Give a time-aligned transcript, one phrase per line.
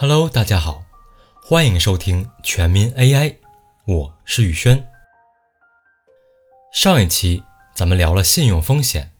[0.00, 0.84] Hello，大家好，
[1.42, 3.34] 欢迎收听全民 AI，
[3.84, 4.88] 我是宇轩。
[6.72, 7.42] 上一期
[7.74, 9.10] 咱们聊了信用风险，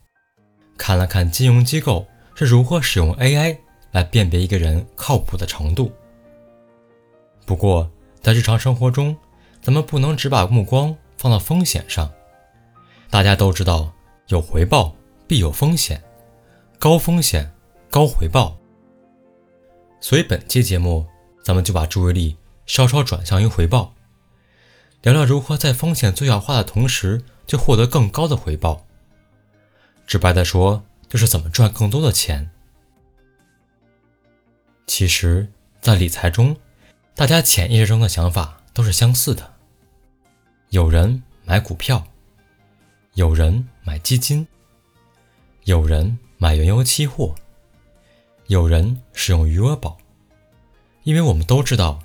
[0.77, 2.07] 看了看金融机构
[2.37, 3.59] 是如何使用 AI
[3.91, 5.91] 来辨别一个人靠谱的程度。
[7.45, 9.17] 不过在日常生活中，
[9.61, 12.09] 咱们不能只把目光放到风险上。
[13.11, 13.93] 大家都知道，
[14.29, 14.95] 有回报
[15.27, 16.01] 必有风险，
[16.79, 17.53] 高风险
[17.91, 18.57] 高回报。
[20.01, 21.07] 所以本期节目，
[21.43, 23.95] 咱们就把注意力稍稍转向于回报，
[25.03, 28.87] 聊聊如何在风险最小化的同时，就获得更高的回报。
[30.07, 32.51] 直白的说，就是怎么赚更多的钱。
[34.87, 35.49] 其实，
[35.81, 36.57] 在理财中，
[37.15, 39.55] 大家潜意识中的想法都是相似的。
[40.71, 42.07] 有人买股票，
[43.15, 44.47] 有人买基金，
[45.65, 47.35] 有人买原油期货。
[48.49, 49.99] 有人使用余额宝，
[51.03, 51.99] 因为我们都知道，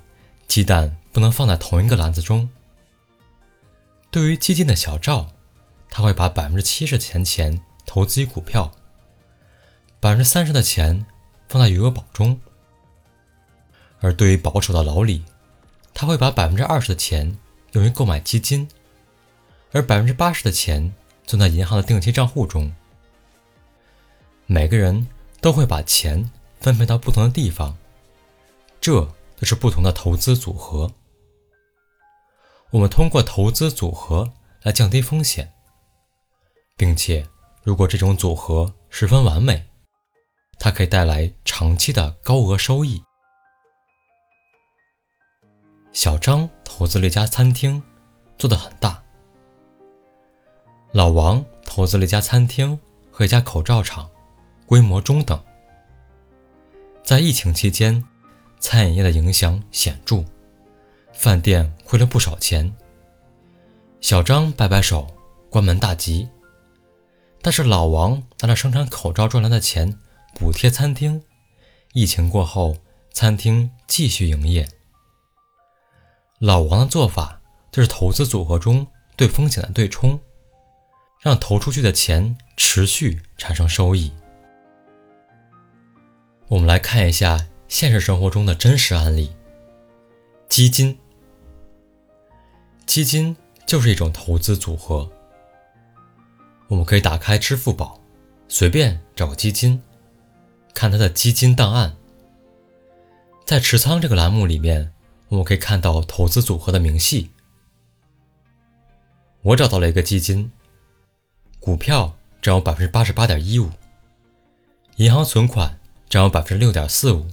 [0.46, 2.50] 鸡蛋不能放在同一个篮子中。
[4.10, 5.30] 对于基金的小赵，
[5.88, 8.70] 他会把百分之七十的钱钱投资于股票，
[10.00, 11.06] 百分之三十的钱
[11.48, 12.36] 放在余额宝中；
[14.00, 15.24] 而对于保守的老李，
[15.94, 17.38] 他会把百分之二十的钱
[17.72, 18.68] 用于购买基金，
[19.72, 20.94] 而百分之八十的钱
[21.26, 22.70] 存在银行的定期账户中。
[24.44, 25.06] 每个人。
[25.40, 26.30] 都会把钱
[26.64, 27.76] 分配到不同的地方，
[28.80, 30.90] 这就是不同的投资组合。
[32.70, 35.52] 我们通过投资组合来降低风险，
[36.74, 37.28] 并且
[37.62, 39.66] 如果这种组合十分完美，
[40.58, 43.04] 它可以带来长期的高额收益。
[45.92, 47.82] 小张投资了一家餐厅，
[48.38, 49.02] 做得很大；
[50.92, 54.08] 老王投资了一家餐厅和一家口罩厂。
[54.66, 55.38] 规模中等，
[57.04, 58.02] 在疫情期间，
[58.58, 60.24] 餐饮业的影响显著，
[61.12, 62.74] 饭店亏了不少钱。
[64.00, 65.06] 小张摆摆手，
[65.50, 66.26] 关门大吉。
[67.42, 69.98] 但是老王拿着生产口罩赚来的钱
[70.34, 71.22] 补贴餐厅，
[71.92, 72.78] 疫情过后，
[73.12, 74.66] 餐厅继续营业。
[76.38, 80.18] 老王的做法就是投资组合中对风险的对冲，
[81.20, 84.10] 让投出去的钱持续产生收益。
[86.48, 89.32] 我们来看一下现实生活中的真实案例。
[90.48, 90.98] 基金，
[92.84, 93.34] 基金
[93.66, 95.10] 就是一种投资组合。
[96.68, 97.98] 我们可以打开支付宝，
[98.46, 99.82] 随便找个基金，
[100.74, 101.96] 看它的基金档案。
[103.46, 104.92] 在持仓这个栏目里面，
[105.28, 107.30] 我们可以看到投资组合的明细。
[109.40, 110.52] 我找到了一个基金，
[111.58, 113.70] 股票占有百分之八十八点一五，
[114.96, 115.80] 银行存款。
[116.08, 117.26] 占有百分之六点四五，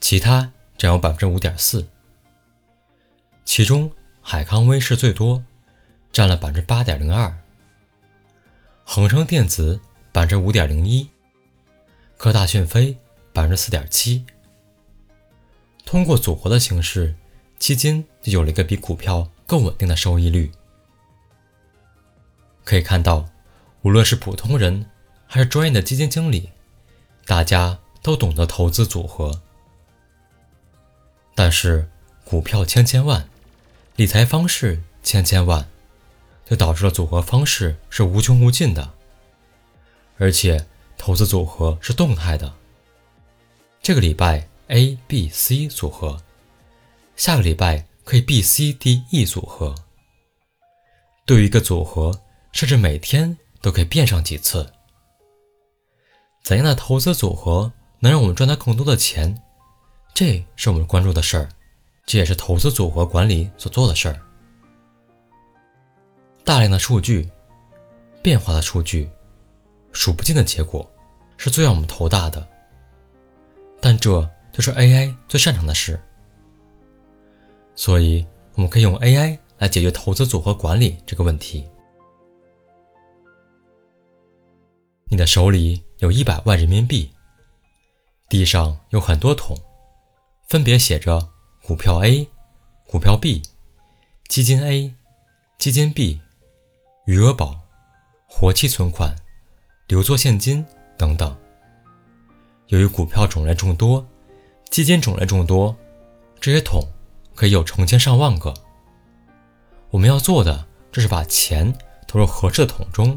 [0.00, 1.86] 其他占有百分之五点四，
[3.44, 3.90] 其中
[4.20, 5.42] 海康威视最多，
[6.12, 7.34] 占了百分之八点零二，
[8.84, 9.80] 恒生电子
[10.12, 11.08] 百分之五点零一，
[12.18, 12.96] 科大讯飞
[13.32, 14.24] 百分之四点七。
[15.84, 17.14] 通过组合的形式，
[17.58, 20.52] 基金就有了一个比股票更稳定的收益率。
[22.64, 23.28] 可以看到，
[23.82, 24.86] 无论是普通人
[25.26, 26.50] 还是专业的基金经理。
[27.24, 29.40] 大家都懂得投资组合，
[31.34, 31.88] 但是
[32.24, 33.28] 股票千千万，
[33.96, 35.68] 理财方式千千万，
[36.44, 38.92] 就导致了组合方式是无穷无尽的，
[40.18, 40.66] 而且
[40.98, 42.52] 投资组合是动态的。
[43.80, 46.22] 这个礼拜 A、B、C 组合，
[47.16, 49.74] 下个礼拜可以 B、C、D、E 组合。
[51.24, 52.20] 对于一个组合，
[52.52, 54.72] 甚至每天都可以变上几次。
[56.42, 59.40] 怎样的投资组合能让我们赚到更多的钱？
[60.12, 61.48] 这是我们关注的事儿，
[62.04, 64.20] 这也是投资组合管理所做的事儿。
[66.44, 67.30] 大量的数据，
[68.20, 69.08] 变化的数据，
[69.92, 70.90] 数不尽的结果，
[71.36, 72.46] 是最让我们头大的。
[73.80, 75.98] 但这就是 AI 最擅长的事，
[77.76, 81.68] 所以我们可以用 AI 来解决投资组合管理这个问题。
[85.12, 85.84] 你的手里。
[85.98, 87.12] 有一百万人民币，
[88.28, 89.56] 地上有很多桶，
[90.48, 91.30] 分别写着
[91.62, 92.28] 股票 A、
[92.88, 93.40] 股票 B、
[94.26, 94.92] 基金 A、
[95.58, 96.20] 基金 B、
[97.06, 97.56] 余额宝、
[98.26, 99.14] 活期存款、
[99.86, 100.66] 留作现金
[100.98, 101.36] 等等。
[102.66, 104.04] 由于股票种类众多，
[104.70, 105.76] 基金种类众多，
[106.40, 106.82] 这些桶
[107.36, 108.52] 可以有成千上万个。
[109.90, 111.72] 我们要做的，就是把钱
[112.08, 113.16] 投入合适的桶中，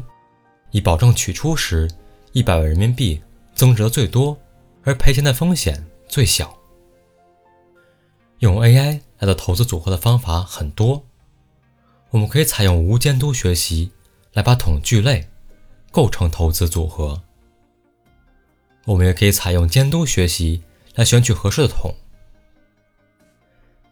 [0.76, 1.88] 以保证取出时。
[2.32, 3.22] 一百万人民币
[3.54, 4.38] 增值的最多，
[4.84, 6.54] 而赔钱的风险最小。
[8.40, 11.02] 用 AI 来做投资组合的方法很多，
[12.10, 13.90] 我们可以采用无监督学习
[14.34, 15.26] 来把桶聚类，
[15.90, 17.22] 构成投资组合。
[18.84, 20.62] 我们也可以采用监督学习
[20.94, 21.94] 来选取合适的桶。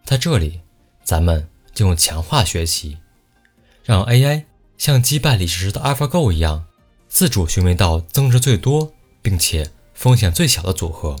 [0.03, 0.61] 在这里，
[1.03, 2.99] 咱们就用强化学习，
[3.83, 4.43] 让 AI
[4.77, 6.67] 像击败李世石的 AlphaGo 一样，
[7.07, 11.15] 自主寻觅到增值最多并且风险最小的组合。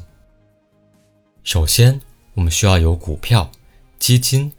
[1.43, 2.01] 首先，
[2.33, 3.51] 我们需要有股票、
[3.99, 4.51] 基金、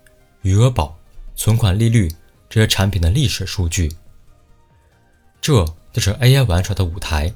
[0.43, 0.99] 余额宝、
[1.35, 2.11] 存款利率
[2.49, 3.93] 这些产品的历史数据。
[5.41, 7.35] 这就是 AI 玩耍的舞台。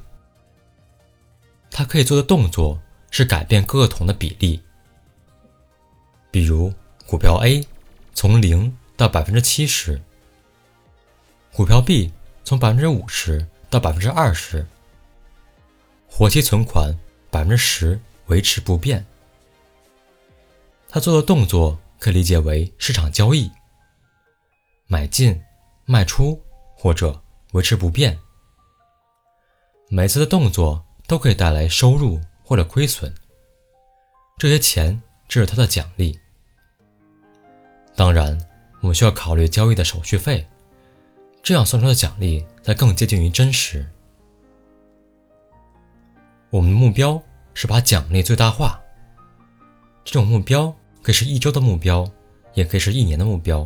[1.69, 4.61] 它可以做的动作是改变各个桶的比例，
[6.31, 6.73] 比如
[7.05, 7.65] 股票 A
[8.13, 10.01] 从零到百分之七十，
[11.53, 12.11] 股票 B
[12.43, 14.63] 从百分之五十到百分之二十，
[16.07, 16.95] 活期存款
[17.31, 19.03] 百分之十维持不变。
[20.87, 23.49] 他做的动作可以理解为市场交易，
[24.85, 25.41] 买进、
[25.85, 26.39] 卖出
[26.75, 27.19] 或者
[27.53, 28.19] 维持不变。
[29.89, 30.85] 每次的动作。
[31.07, 33.13] 都可以带来收入或者亏损，
[34.37, 36.17] 这些钱这是他的奖励。
[37.97, 38.39] 当然，
[38.79, 40.47] 我们需要考虑交易的手续费，
[41.43, 43.85] 这样算出的奖励才更接近于真实。
[46.49, 47.21] 我们的目标
[47.53, 48.79] 是把奖励最大化，
[50.03, 52.09] 这种目标可以是一周的目标，
[52.53, 53.63] 也可以是一年的目标。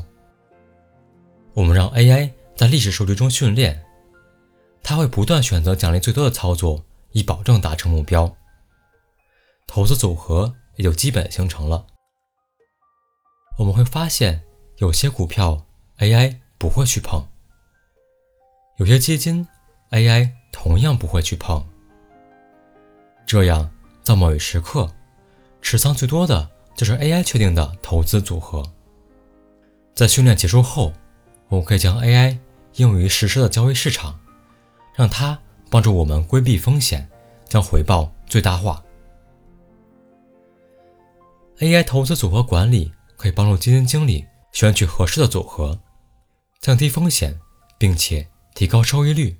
[1.54, 3.84] 我们让 AI 在历史数据中训练，
[4.84, 6.84] 它会不断选择奖励最多的操作。
[7.12, 8.36] 以保证达成目标，
[9.68, 11.88] 投资组合也就基本形成了。
[13.58, 14.44] 我们会发现，
[14.80, 15.66] 有些股票
[16.00, 17.26] AI 不会去碰，
[18.78, 19.48] 有些基金
[19.92, 21.66] AI 同样不会去碰。
[23.26, 23.72] 这样，
[24.04, 24.92] 在某一时刻，
[25.62, 28.64] 持仓最多的就是 AI 确定的投资组合。
[29.94, 30.94] 在训练结束后，
[31.48, 32.38] 我们可以将 AI
[32.76, 34.20] 应用于实时的交易市场，
[34.96, 35.40] 让它。
[35.68, 37.10] 帮助我们规避风险，
[37.50, 38.82] 将回报最大化。
[41.58, 45.78] AI 投资组合管理可以帮助基金经理选取合适的组合，
[46.62, 47.38] 降低风险，
[47.80, 48.26] 并且
[48.56, 49.38] 提高收益率。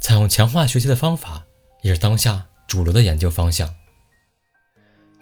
[0.00, 1.44] 采用强化学习的方法
[1.82, 3.72] 也是当下主流的研究方向。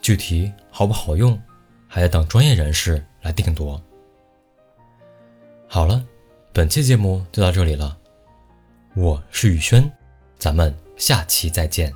[0.01, 1.41] 具体好不好用，
[1.87, 3.81] 还得等专业人士来定夺。
[5.69, 6.03] 好了，
[6.55, 7.99] 本期节目就到这里了。
[8.95, 9.93] 我是宇轩，
[10.39, 11.93] 咱们下期再见。